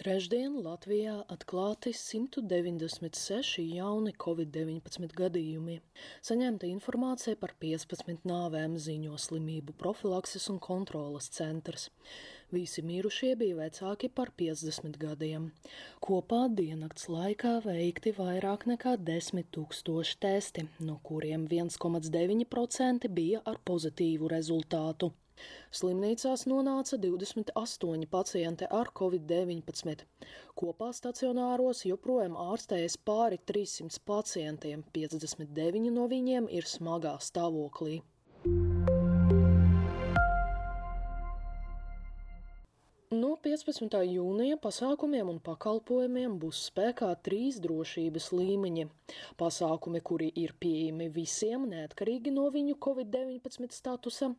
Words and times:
Trešdien 0.00 0.54
Latvijā 0.64 1.18
atklāti 1.28 1.90
196 1.92 3.58
jauni 3.60 4.14
covid-19 4.24 5.12
gadījumi. 5.18 5.74
Saņemta 6.24 6.70
informācija 6.70 7.36
par 7.42 7.52
15 7.60 8.24
nāvēm 8.30 8.78
ziņo 8.80 9.18
slimību 9.20 9.76
profilakses 9.82 10.48
un 10.48 10.56
kontrolas 10.56 11.28
centrs. 11.36 11.90
Visi 12.48 12.80
mirušie 12.80 13.34
bija 13.42 13.60
vecāki 13.60 14.08
par 14.08 14.32
50 14.40 14.96
gadiem. 15.04 15.50
Kopā 16.00 16.46
diennakts 16.48 17.10
laikā 17.12 17.58
veikti 17.68 18.16
vairāk 18.16 18.70
nekā 18.72 18.96
10 19.04 19.52
tūkstoši 19.52 20.20
testi, 20.24 20.70
no 20.80 20.96
kuriem 21.04 21.44
1,9% 21.44 23.12
bija 23.20 23.44
ar 23.44 23.60
pozitīvu 23.68 24.32
rezultātu. 24.32 25.12
Slimnīcās 25.70 26.46
nonāca 26.50 26.98
28 26.98 28.06
pacienti 28.10 28.68
ar 28.80 28.90
covid-19. 29.00 30.04
Kopā 30.58 30.90
stacionāros 30.96 31.84
joprojām 31.86 32.36
ārstējas 32.36 32.98
pāri 33.10 33.38
300 33.52 34.02
pacientiem, 34.12 34.84
59 34.96 35.90
no 35.94 36.08
viņiem 36.10 36.50
ir 36.50 36.66
smagā 36.66 37.16
stāvoklī. 37.22 38.00
15. 43.60 43.98
jūnija 44.08 44.56
pasākumiem 44.56 45.28
un 45.28 45.38
pakalpojumiem 45.44 46.38
būs 46.40 46.62
spēkā 46.70 47.10
trīs 47.26 47.58
drošības 47.60 48.30
līmeņi. 48.32 48.86
Pasākumi, 49.40 50.00
kuri 50.00 50.30
ir 50.42 50.54
pieejami 50.62 51.10
visiem, 51.12 51.66
neatkarīgi 51.68 52.32
no 52.32 52.46
viņu 52.54 52.78
covid-19 52.86 53.76
statusa, 53.76 54.30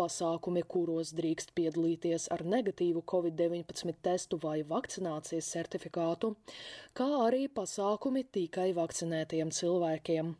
pasākumi, 0.00 0.64
kuros 0.66 1.14
drīkst 1.14 1.54
piedalīties 1.54 2.26
ar 2.34 2.42
negatīvu 2.42 3.04
covid-19 3.14 3.94
testu 4.02 4.40
vai 4.42 4.58
vakcinācijas 4.66 5.52
certifikātu, 5.54 6.34
kā 6.98 7.10
arī 7.28 7.46
pasākumi 7.46 8.26
tikai 8.34 8.72
vakcinētiem 8.74 9.54
cilvēkiem. 9.54 10.34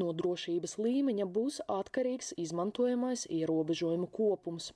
No 0.00 0.12
drošības 0.16 0.76
līmeņa 0.80 1.26
būs 1.36 1.60
atkarīgs 1.70 2.32
izmantojamais 2.40 3.24
ierobežojumu 3.32 4.08
kopums. 4.14 4.70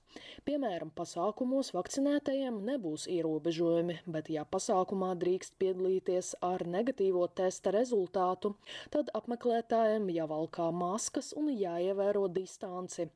Piemēram, 0.48 0.92
pasākumos 0.96 1.72
vakcinētajiem 1.76 2.62
nebūs 2.68 3.06
ierobežojumi, 3.12 4.00
bet 4.16 4.30
ja 4.32 4.46
pasākumā 4.48 5.12
drīkst 5.20 5.56
piedalīties 5.62 6.34
ar 6.46 6.66
negatīvo 6.66 7.26
testa 7.40 7.74
rezultātu, 7.74 8.54
tad 8.94 9.12
apmeklētājiem 9.16 10.10
jāvalkā 10.16 10.70
maskas 10.72 11.32
un 11.36 11.52
jāievēro 11.54 12.26
distanci. 12.32 13.10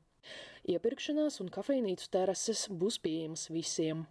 Iepirkšanās 0.69 1.39
un 1.41 1.49
kafejnīcu 1.53 2.09
terases 2.13 2.67
būs 2.81 2.99
pieejamas 3.01 3.47
visiem. 3.53 4.05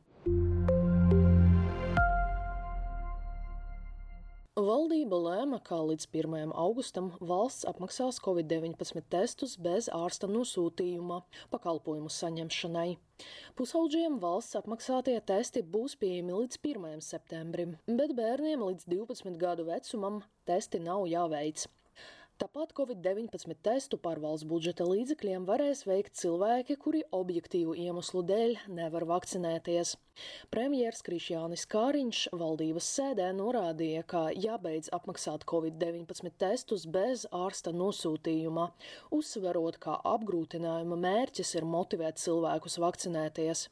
Valdība 4.71 5.19
lēma, 5.19 5.59
ka 5.67 5.81
līdz 5.83 6.05
1. 6.15 6.51
augustam 6.55 7.09
valsts 7.27 7.67
apmaksās 7.67 8.21
covid-19 8.23 9.01
testus 9.11 9.57
bez 9.59 9.89
ārsta 9.97 10.29
nosūtījuma 10.31 11.17
pakalpojumu 11.51 12.13
saņemšanai. 12.15 12.93
Pusaudžiem 13.59 14.21
valsts 14.23 14.61
apmaksātie 14.61 15.17
testi 15.33 15.65
būs 15.75 15.97
pieejami 15.99 16.39
līdz 16.45 16.63
1. 16.63 17.03
septembrim, 17.09 17.75
bet 17.89 18.15
bērniem 18.21 18.63
līdz 18.69 18.87
12 18.95 19.43
gadu 19.43 19.67
vecumam 19.73 20.23
testi 20.47 20.79
nav 20.87 21.09
jāveic. 21.11 21.67
Tāpat 22.41 22.71
Covid-19 22.73 23.53
testu 23.61 23.99
par 24.01 24.17
valsts 24.23 24.47
budžeta 24.49 24.87
līdzekļiem 24.89 25.43
varēs 25.45 25.83
veikt 25.85 26.15
cilvēki, 26.17 26.79
kuri 26.81 27.03
objektīvu 27.13 27.75
iemeslu 27.77 28.23
dēļ 28.25 28.55
nevar 28.79 29.05
vakcinēties. 29.11 29.91
Premjers 30.49 31.05
Krišjānis 31.05 31.67
Kāriņš 31.69 32.23
valdības 32.41 32.89
sēdē 32.97 33.27
norādīja, 33.37 34.07
ka 34.09 34.23
jābeidz 34.33 34.89
apmaksāt 34.97 35.45
Covid-19 35.53 36.33
testus 36.41 36.87
bez 36.89 37.27
ārsta 37.29 37.75
nosūtījuma, 37.77 38.71
uzsverot, 39.13 39.77
ka 39.85 39.99
apgrūtinājuma 40.15 40.97
mērķis 41.05 41.59
ir 41.61 41.69
motivēt 41.69 42.25
cilvēkus 42.25 42.81
vakcinēties. 42.81 43.69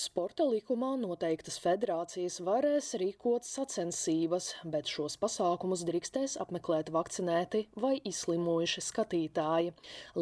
Sporta 0.00 0.46
likumā 0.48 0.94
noteiktas 0.96 1.58
federācijas 1.60 2.38
varēs 2.46 2.86
rīkot 3.02 3.44
sacensības, 3.44 4.46
bet 4.72 4.88
šos 4.88 5.18
pasākumus 5.20 5.82
drīkstēs 5.88 6.38
apmeklēt 6.40 6.88
vakcinēti 6.94 7.66
vai 7.84 7.98
izslimojuši 8.08 8.84
skatītāji, 8.86 9.74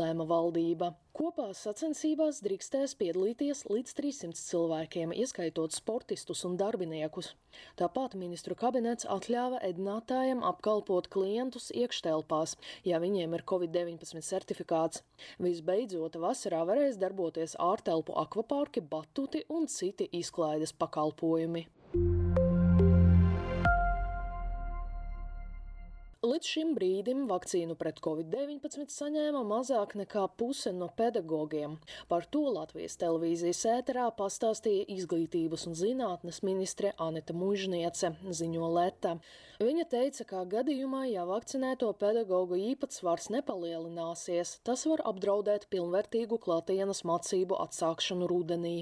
lēma 0.02 0.26
valdība. 0.32 0.90
Kopā 1.18 1.48
sacensībās 1.58 2.36
drīkstēs 2.44 2.92
piedalīties 2.94 3.64
līdz 3.66 3.94
300 3.98 4.38
cilvēkiem, 4.38 5.10
ieskaitot 5.18 5.74
sportistus 5.74 6.44
un 6.46 6.52
darbiniekus. 6.60 7.32
Tāpat 7.80 8.14
ministru 8.20 8.54
kabinets 8.60 9.08
atļāva 9.10 9.58
edinātājiem 9.66 10.44
apkalpot 10.46 11.08
klientus 11.10 11.72
iekštelpās, 11.74 12.54
ja 12.86 13.00
viņiem 13.02 13.34
ir 13.34 13.44
covid-19 13.50 14.22
certifikāts. 14.28 15.02
Visbeidzot, 15.42 16.20
vasarā 16.22 16.62
varēs 16.70 17.02
darboties 17.02 17.58
ārtelpu 17.66 18.14
akvaparki, 18.22 18.86
batuti 18.94 19.42
un 19.50 19.66
citi 19.66 20.06
izklaides 20.20 20.76
pakalpojumi. 20.78 21.66
Līdz 26.28 26.48
šim 26.50 26.72
brīdim 26.76 27.20
vakcīnu 27.30 27.72
pret 27.80 28.02
covid-19 28.04 28.90
saņēma 28.92 29.40
mazāk 29.48 29.94
nekā 29.96 30.26
puse 30.36 30.74
no 30.76 30.90
pedagogiem. 30.98 31.78
Par 32.10 32.26
to 32.34 32.42
Latvijas 32.52 32.98
televīzijas 33.00 33.62
ēterā 33.70 34.08
pastāstīja 34.18 34.84
izglītības 34.92 35.64
un 35.70 35.78
zinātnes 35.78 36.42
ministre 36.44 36.90
Anita 37.00 37.32
Mužniece, 37.32 38.10
ziņo 38.40 38.68
Leta. 38.74 39.14
Viņa 39.62 39.88
teica, 39.94 40.26
ka 40.28 40.44
gadījumā, 40.52 41.06
ja 41.14 41.24
vakcinēto 41.30 41.94
pedagoģu 42.02 42.60
īpatsvars 42.74 43.30
nepalielināsies, 43.38 44.58
tas 44.68 44.84
var 44.90 45.06
apdraudēt 45.08 45.68
pilnvērtīgu 45.72 46.42
klātienes 46.44 47.06
mācību 47.08 47.56
atsākšanu 47.64 48.28
rudenī. 48.28 48.76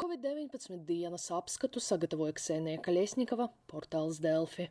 Covid-19 0.00 0.80
dienas 0.88 1.28
apskatu 1.34 1.82
sagatavoja 1.82 2.40
Ksenija 2.40 2.80
Kaļiesnikava, 2.88 3.52
portāls 3.68 4.22
Delfi. 4.24 4.70